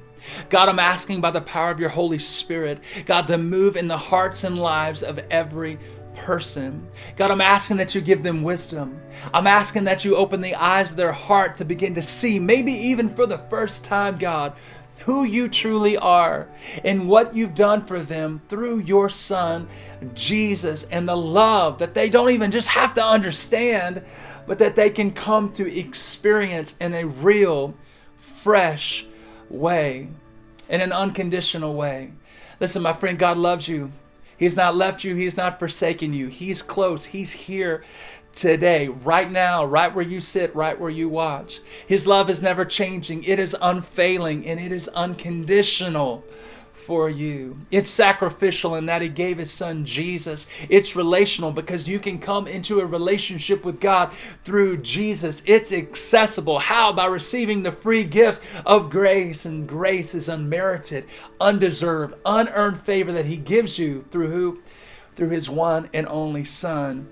[0.50, 3.98] God, I'm asking by the power of your Holy Spirit, God, to move in the
[3.98, 5.78] hearts and lives of every
[6.16, 6.86] person.
[7.16, 9.00] God, I'm asking that you give them wisdom.
[9.32, 12.72] I'm asking that you open the eyes of their heart to begin to see, maybe
[12.72, 14.54] even for the first time, God,
[15.04, 16.48] who you truly are
[16.84, 19.68] and what you've done for them through your Son,
[20.14, 24.02] Jesus, and the love that they don't even just have to understand,
[24.46, 27.74] but that they can come to experience in a real,
[28.18, 29.06] fresh
[29.48, 30.08] way,
[30.68, 32.12] in an unconditional way.
[32.60, 33.92] Listen, my friend, God loves you.
[34.36, 36.28] He's not left you, He's not forsaken you.
[36.28, 37.84] He's close, He's here
[38.32, 41.60] today, right now, right where you sit, right where you watch.
[41.86, 46.24] His love is never changing, it is unfailing, and it is unconditional
[46.82, 47.58] for you.
[47.70, 50.46] It's sacrificial in that He gave His Son Jesus.
[50.68, 54.12] It's relational because you can come into a relationship with God
[54.44, 55.42] through Jesus.
[55.46, 56.58] It's accessible.
[56.58, 56.92] How?
[56.92, 61.06] By receiving the free gift of grace, and grace is unmerited,
[61.40, 64.60] undeserved, unearned favor that He gives you through who?
[65.14, 67.08] Through His one and only Son,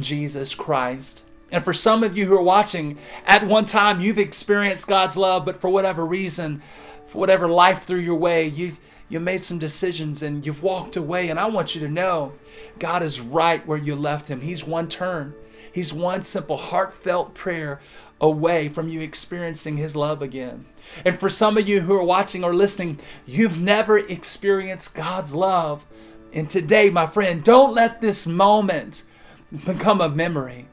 [0.00, 1.22] Jesus Christ.
[1.50, 5.44] And for some of you who are watching, at one time you've experienced God's love,
[5.44, 6.62] but for whatever reason,
[7.06, 8.72] for whatever life threw your way, you
[9.10, 11.28] you made some decisions and you've walked away.
[11.28, 12.32] And I want you to know
[12.78, 14.40] God is right where you left Him.
[14.40, 15.34] He's one turn,
[15.70, 17.78] He's one simple, heartfelt prayer
[18.22, 20.64] away from you experiencing His love again.
[21.04, 25.84] And for some of you who are watching or listening, you've never experienced God's love.
[26.32, 29.04] And today, my friend, don't let this moment
[29.64, 30.68] become a memory.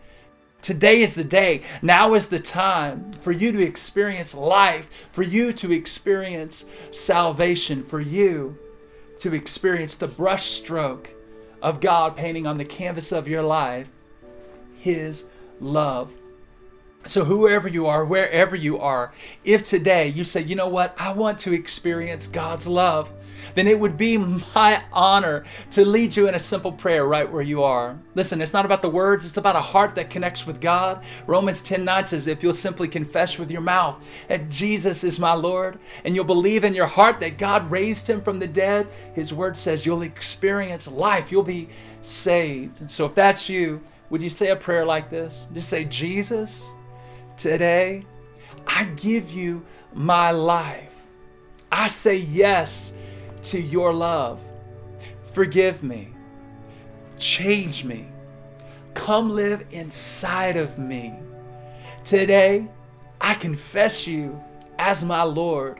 [0.62, 1.62] Today is the day.
[1.82, 8.02] Now is the time for you to experience life, for you to experience salvation, for
[8.02, 8.58] you
[9.20, 11.08] to experience the brushstroke
[11.62, 13.90] of God painting on the canvas of your life
[14.78, 15.26] His
[15.60, 16.14] love.
[17.08, 19.14] So, whoever you are, wherever you are,
[19.46, 23.12] if today you say, you know what, I want to experience God's love,
[23.56, 27.42] then it would be my honor to lead you in a simple prayer right where
[27.42, 27.98] you are.
[28.16, 31.04] Listen, it's not about the words, it's about a heart that connects with God.
[31.26, 35.34] Romans 10 9 says, If you'll simply confess with your mouth that Jesus is my
[35.34, 39.34] Lord, and you'll believe in your heart that God raised him from the dead, his
[39.34, 41.70] word says you'll experience life, you'll be
[42.02, 42.92] saved.
[42.92, 45.48] So if that's you, would you say a prayer like this?
[45.54, 46.70] Just say, Jesus,
[47.40, 48.06] today
[48.68, 50.96] I give you my life.
[51.72, 52.94] I say yes
[53.44, 54.42] to your love.
[55.34, 56.10] Forgive me.
[57.18, 58.08] Change me.
[58.94, 61.14] Come live inside of me.
[62.04, 62.68] Today,
[63.22, 64.42] I confess you
[64.78, 65.80] as my Lord.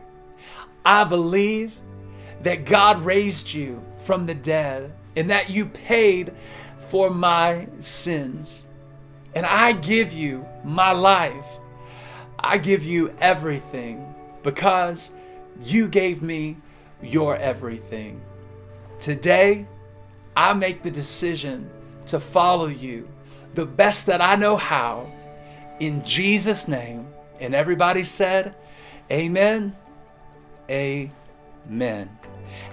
[0.86, 1.74] I believe
[2.42, 6.34] that God raised you from the dead and that you paid
[6.78, 8.64] for my sins.
[9.36, 11.46] And I give you my life.
[12.40, 14.14] I give you everything
[14.44, 15.12] because
[15.64, 16.58] you gave me
[17.02, 18.22] your everything.
[19.00, 19.66] Today,
[20.36, 21.70] I make the decision
[22.08, 23.08] to follow you
[23.54, 25.12] the best that I know how.
[25.80, 27.08] In Jesus' name.
[27.40, 28.56] And everybody said,
[29.12, 29.76] Amen.
[30.70, 32.10] Amen.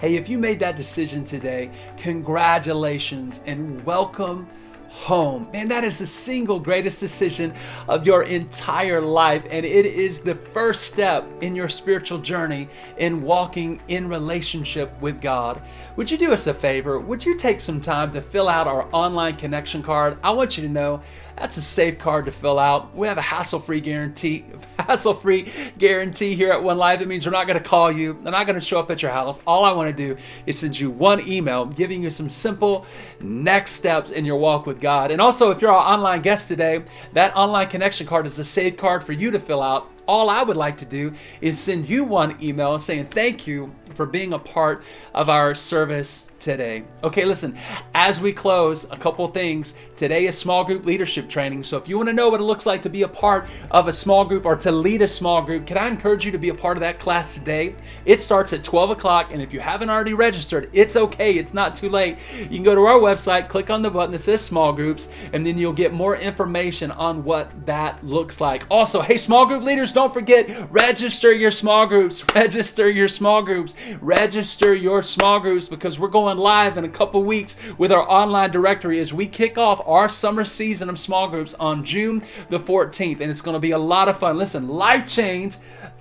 [0.00, 4.48] Hey, if you made that decision today, congratulations and welcome
[4.96, 5.46] home.
[5.52, 7.52] Man, that is the single greatest decision
[7.86, 12.66] of your entire life, and it is the first step in your spiritual journey
[12.96, 15.60] in walking in relationship with God.
[15.96, 16.98] Would you do us a favor?
[16.98, 20.16] Would you take some time to fill out our online connection card?
[20.24, 21.02] I want you to know
[21.36, 22.96] That's a safe card to fill out.
[22.96, 24.46] We have a hassle-free guarantee,
[24.78, 27.00] hassle-free guarantee here at One Life.
[27.00, 28.18] That means we're not going to call you.
[28.22, 29.38] They're not going to show up at your house.
[29.46, 32.86] All I want to do is send you one email giving you some simple
[33.20, 35.10] next steps in your walk with God.
[35.10, 38.78] And also, if you're our online guest today, that online connection card is a safe
[38.78, 42.04] card for you to fill out all I would like to do is send you
[42.04, 44.84] one email saying thank you for being a part
[45.14, 46.84] of our service today.
[47.02, 47.56] Okay, listen,
[47.94, 49.74] as we close, a couple things.
[49.96, 51.64] Today is small group leadership training.
[51.64, 53.88] So if you want to know what it looks like to be a part of
[53.88, 56.50] a small group or to lead a small group, can I encourage you to be
[56.50, 57.74] a part of that class today?
[58.04, 61.32] It starts at 12 o'clock, and if you haven't already registered, it's okay.
[61.32, 62.18] It's not too late.
[62.38, 65.44] You can go to our website, click on the button that says small groups, and
[65.44, 68.64] then you'll get more information on what that looks like.
[68.70, 72.24] Also, hey, small group leaders, don't forget, register your small groups.
[72.34, 73.74] Register your small groups.
[74.00, 78.50] Register your small groups because we're going live in a couple weeks with our online
[78.50, 83.20] directory as we kick off our summer season of small groups on June the 14th.
[83.20, 84.38] And it's going to be a lot of fun.
[84.38, 85.56] Listen, life change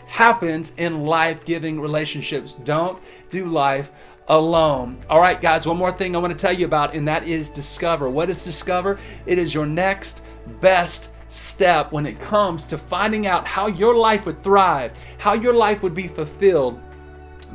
[0.08, 2.54] happens in life giving relationships.
[2.64, 3.92] Don't do life
[4.28, 4.98] alone.
[5.10, 7.50] All right, guys, one more thing I want to tell you about, and that is
[7.50, 8.10] Discover.
[8.10, 9.00] What is Discover?
[9.26, 10.24] It is your next
[10.62, 15.54] best step when it comes to finding out how your life would thrive, how your
[15.54, 16.80] life would be fulfilled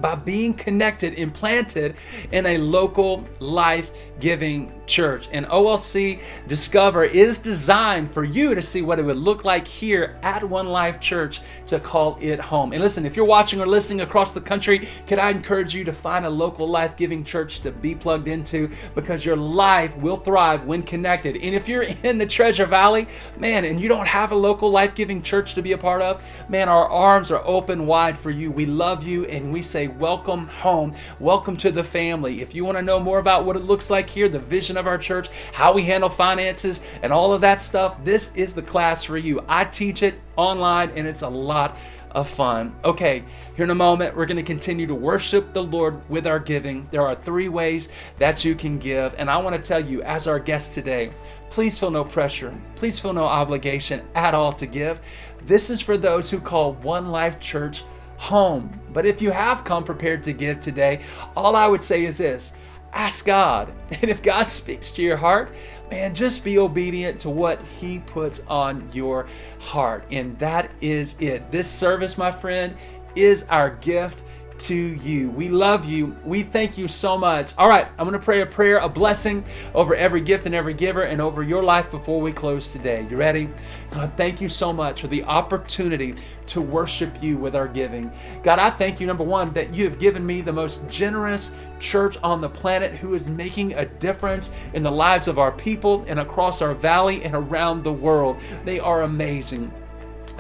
[0.01, 1.97] by being connected, implanted
[2.33, 5.29] in a local life giving church.
[5.33, 10.19] And OLC Discover is designed for you to see what it would look like here
[10.23, 12.73] at One Life Church to call it home.
[12.73, 15.93] And listen, if you're watching or listening across the country, could I encourage you to
[15.93, 20.65] find a local life giving church to be plugged into because your life will thrive
[20.65, 21.37] when connected.
[21.37, 23.07] And if you're in the Treasure Valley,
[23.39, 26.23] man, and you don't have a local life giving church to be a part of,
[26.49, 28.51] man, our arms are open wide for you.
[28.51, 30.95] We love you and we say, Welcome home.
[31.19, 32.41] Welcome to the family.
[32.41, 34.87] If you want to know more about what it looks like here, the vision of
[34.87, 39.05] our church, how we handle finances, and all of that stuff, this is the class
[39.05, 39.45] for you.
[39.49, 41.77] I teach it online and it's a lot
[42.13, 42.75] of fun.
[42.85, 43.25] Okay,
[43.55, 46.89] here in a moment, we're going to continue to worship the Lord with our giving.
[46.91, 47.89] There are three ways
[48.19, 49.15] that you can give.
[49.19, 51.13] And I want to tell you, as our guest today,
[51.51, 52.53] please feel no pressure.
[52.75, 55.01] Please feel no obligation at all to give.
[55.47, 57.85] This is for those who call One Life Church
[58.21, 58.79] home.
[58.93, 61.01] But if you have come prepared to give today,
[61.35, 62.53] all I would say is this
[62.93, 63.73] ask God.
[64.03, 65.53] And if God speaks to your heart,
[65.91, 69.27] man, just be obedient to what He puts on your
[69.59, 70.05] heart.
[70.11, 71.51] And that is it.
[71.51, 72.77] This service, my friend,
[73.17, 74.23] is our gift
[74.61, 75.31] to you.
[75.31, 76.17] We love you.
[76.25, 77.53] We thank you so much.
[77.59, 79.45] All right, I'm going to pray a prayer, a blessing
[79.75, 83.07] over every gift and every giver and over your life before we close today.
[83.11, 83.49] You ready?
[83.91, 86.15] God, thank you so much for the opportunity
[86.47, 88.13] to worship you with our giving.
[88.43, 92.19] God, I thank you, number one, that you have given me the most generous church
[92.23, 96.21] on the planet who is making a difference in the lives of our people and
[96.21, 98.37] across our valley and around the world.
[98.65, 99.73] They are amazing.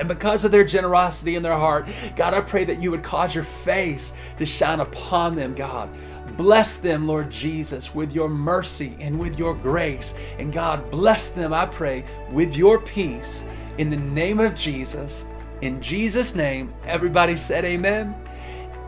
[0.00, 1.86] And because of their generosity in their heart,
[2.16, 5.90] God, I pray that you would cause your face to shine upon them, God.
[6.38, 10.14] Bless them, Lord Jesus, with your mercy and with your grace.
[10.38, 13.44] And God, bless them, I pray, with your peace.
[13.76, 15.26] In the name of Jesus,
[15.60, 18.14] in Jesus' name, everybody said amen.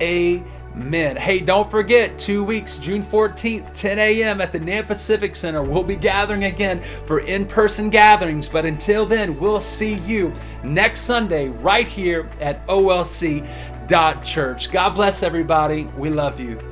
[0.01, 0.62] Amen.
[0.75, 1.17] Men.
[1.17, 4.41] Hey, don't forget, two weeks, June 14th, 10 a.m.
[4.41, 5.63] at the Nampa Civic Center.
[5.63, 8.49] We'll be gathering again for in person gatherings.
[8.49, 10.33] But until then, we'll see you
[10.65, 14.71] next Sunday right here at OLC.church.
[14.71, 15.85] God bless everybody.
[15.97, 16.72] We love you.